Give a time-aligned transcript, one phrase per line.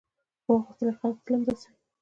[0.45, 1.77] هو، غښتلي خلک تل همداسې وي.